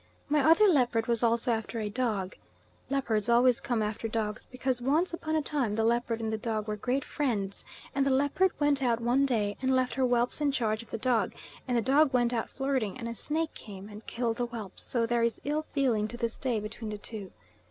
[0.29, 2.35] My other leopard was also after a dog.
[2.89, 6.67] Leopards always come after dogs, because once upon a time the leopard and the dog
[6.67, 10.51] were great friends, and the leopard went out one day and left her whelps in
[10.51, 11.33] charge of the dog,
[11.67, 15.05] and the dog went out flirting, and a snake came and killed the whelps, so
[15.05, 17.29] there is ill feeling to this day between the two.